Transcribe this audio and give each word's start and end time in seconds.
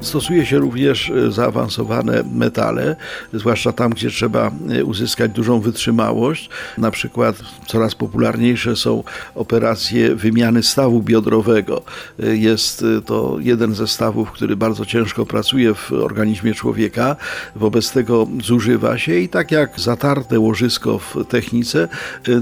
Stosuje 0.00 0.46
się 0.46 0.58
również 0.58 1.10
e, 1.10 1.32
zaawansowane 1.32 2.22
metale, 2.34 2.96
zwłaszcza 3.32 3.72
tam, 3.72 3.90
gdzie 3.90 4.10
trzeba 4.10 4.50
e, 4.70 4.84
uzyskać 4.84 5.32
dużą 5.32 5.60
wytrzymałość. 5.60 6.50
Na 6.78 6.90
przykład 6.90 7.36
coraz 7.66 7.94
popularniejsze 7.94 8.76
są 8.76 9.04
operacje 9.34 10.14
wymiany 10.14 10.62
stawu 10.62 11.02
biodrowego. 11.02 11.82
E, 12.22 12.36
Jest 12.36 12.84
to 13.06 13.36
jeden 13.40 13.74
ze 13.74 13.88
stawów, 13.88 14.32
który 14.32 14.56
bardzo 14.56 14.86
ciężko 14.86 15.26
pracuje 15.26 15.74
w 15.74 15.92
organizmie 15.92 16.54
człowieka. 16.54 17.16
Wobec 17.56 17.92
tego 17.92 18.26
zużywa 18.42 18.98
się 18.98 19.18
i 19.18 19.28
tak 19.28 19.50
jak 19.50 19.80
zatarte 19.80 20.40
łożysko 20.40 20.98
w 20.98 21.16
technice, 21.28 21.88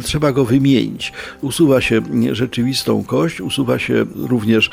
trzeba 0.03 0.33
go 0.33 0.45
wymienić. 0.45 1.13
Usuwa 1.41 1.81
się 1.81 2.03
rzeczywistą 2.33 3.05
kość, 3.05 3.41
usuwa 3.41 3.79
się 3.79 4.07
również 4.15 4.71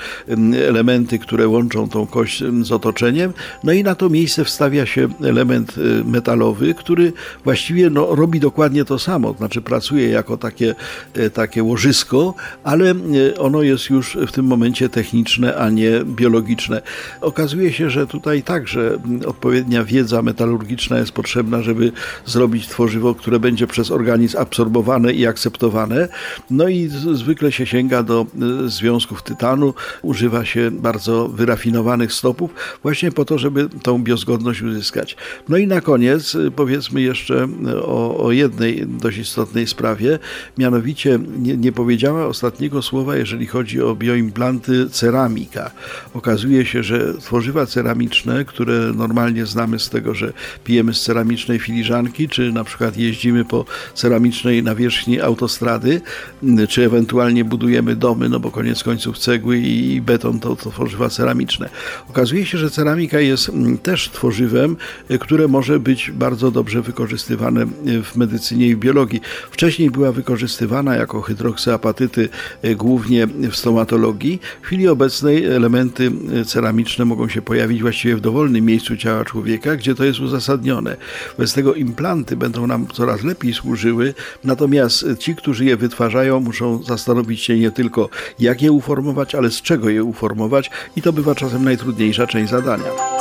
elementy, 0.67 1.19
które 1.19 1.47
łączą 1.47 1.89
tą 1.89 2.07
kość 2.07 2.43
z 2.61 2.71
otoczeniem, 2.75 3.33
no 3.63 3.73
i 3.73 3.83
na 3.83 3.95
to 3.95 4.09
miejsce 4.09 4.45
wstawia 4.45 4.85
się 4.85 5.07
element 5.23 5.77
y, 5.77 6.03
metalowy, 6.05 6.73
który 6.73 7.13
właściwie 7.43 7.89
no, 7.89 8.15
robi 8.15 8.39
dokładnie 8.39 8.85
to 8.85 8.99
samo, 8.99 9.33
znaczy 9.33 9.61
pracuje 9.61 10.09
jako 10.09 10.37
takie, 10.37 10.75
y, 11.17 11.29
takie 11.29 11.63
łożysko, 11.63 12.33
ale 12.63 12.91
y, 12.91 13.37
ono 13.39 13.61
jest 13.61 13.89
już 13.89 14.17
w 14.27 14.31
tym 14.31 14.45
momencie 14.45 14.89
techniczne, 14.89 15.55
a 15.57 15.69
nie 15.69 15.91
biologiczne. 16.05 16.81
Okazuje 17.21 17.73
się, 17.73 17.89
że 17.89 18.07
tutaj 18.07 18.43
także 18.43 18.97
odpowiednia 19.25 19.83
wiedza 19.83 20.21
metalurgiczna 20.21 20.97
jest 20.97 21.11
potrzebna, 21.11 21.61
żeby 21.61 21.91
zrobić 22.25 22.67
tworzywo, 22.67 23.15
które 23.15 23.39
będzie 23.39 23.67
przez 23.67 23.91
organizm 23.91 24.37
absorbowane 24.37 25.13
i 25.13 25.27
akceptowane. 25.27 26.07
No 26.49 26.67
i 26.67 26.89
zwykle 27.13 27.51
się 27.51 27.65
sięga 27.65 28.03
do 28.03 28.25
związków 28.65 29.23
tytanu, 29.23 29.73
używa 30.01 30.45
się 30.45 30.71
bardzo 30.71 31.27
wyrafinowanych 31.27 32.13
stopów, 32.13 32.51
właśnie 32.83 33.11
po 33.11 33.25
to, 33.25 33.37
żeby 33.37 33.69
tą 33.83 34.03
biozgodność 34.03 34.61
uzyskać. 34.61 35.15
No 35.49 35.57
i 35.57 35.67
na 35.67 35.81
koniec 35.81 36.35
y, 36.35 36.51
powiedzmy 36.51 37.01
jeszcze 37.01 37.47
y, 37.67 37.83
o, 37.83 38.17
o 38.17 38.31
jednej 38.31 38.87
dość 38.87 39.17
istotnej 39.17 39.67
sprawie, 39.67 40.19
mianowicie 40.57 41.19
nie, 41.37 41.57
nie 41.57 41.71
powiedziała 41.71 42.25
ostatniego 42.27 42.81
słowa, 42.81 43.15
jeżeli 43.15 43.47
chodzi 43.47 43.81
o 43.81 43.95
bioimplanty 43.95 44.89
ceramika. 44.89 45.71
Okazuje 46.13 46.65
się, 46.65 46.83
że 46.83 47.13
tworzywa 47.13 47.65
ceramiczne, 47.65 48.45
które 48.45 48.91
normalnie 48.95 49.45
znamy 49.45 49.79
z 49.79 49.89
tego, 49.89 50.13
że 50.13 50.33
pijemy 50.63 50.93
z 50.93 51.01
ceramicznej 51.01 51.59
filiżanki, 51.59 52.29
czy 52.29 52.51
na 52.51 52.63
przykład 52.63 52.97
jeździmy 52.97 53.45
po 53.45 53.65
ceramicznej 53.93 54.63
nawierzchni 54.63 55.21
autostrady, 55.21 56.01
y, 56.43 56.67
czy 56.67 56.85
ewentualnie 56.85 57.45
budujemy 57.45 57.95
domy, 57.95 58.29
no 58.29 58.39
bo 58.39 58.51
koniec 58.51 58.83
końców 58.83 59.17
cegły 59.17 59.57
i 59.57 60.01
beton 60.01 60.39
to, 60.39 60.55
to 60.55 60.71
tworzywa 60.71 61.09
ceramiczne. 61.09 61.69
Okazuje 62.09 62.45
się, 62.45 62.54
że 62.57 62.69
ceramika 62.69 63.19
jest 63.19 63.49
mm, 63.49 63.77
też 63.77 64.09
tworzywem, 64.09 64.77
y, 65.11 65.19
które 65.19 65.47
może 65.47 65.79
być 65.79 66.11
bardzo 66.11 66.51
dobrze 66.51 66.81
wykorzystywane 66.81 67.63
y, 67.63 68.03
w 68.03 68.15
medycynie 68.15 68.67
i 68.67 68.75
w 68.75 68.79
biologii. 68.79 69.21
Wcześniej 69.51 69.91
była 69.91 70.11
wykorzystywana 70.11 70.95
jako 70.95 71.21
hydroksyapatyty 71.21 72.29
y, 72.65 72.75
głównie 72.75 73.27
w 73.27 73.55
stomatologii. 73.55 74.39
W 74.61 74.65
chwili 74.65 74.87
obecnej 74.87 75.45
elementy 75.45 76.11
ceramiczne 76.45 77.05
mogą 77.05 77.29
się 77.29 77.41
pojawić 77.41 77.81
właściwie 77.81 78.15
w 78.15 78.21
dowolnym 78.21 78.65
miejscu 78.65 78.97
ciała 78.97 79.25
człowieka, 79.25 79.75
gdzie 79.75 79.95
to 79.95 80.05
jest 80.05 80.19
uzasadnione. 80.19 80.97
Bez 81.37 81.53
tego 81.53 81.73
implanty 81.73 82.37
będą 82.37 82.67
nam 82.67 82.87
coraz 82.87 83.23
lepiej 83.23 83.53
służyły, 83.53 84.13
natomiast 84.43 85.05
ci, 85.19 85.35
którzy 85.35 85.65
je 85.65 85.77
wytwarzają, 85.77 86.39
muszą 86.39 86.83
zastanowić 86.83 87.41
się 87.41 87.59
nie 87.59 87.71
tylko 87.71 88.09
jak 88.39 88.61
je 88.61 88.71
uformować, 88.71 89.35
ale 89.35 89.51
z 89.51 89.61
czego 89.61 89.89
je 89.89 90.03
uformować 90.03 90.71
i 90.95 91.01
to 91.01 91.13
bywa 91.13 91.35
czasem 91.35 91.63
najtrudniejsza 91.63 92.27
część 92.27 92.44
zadania. 92.47 93.14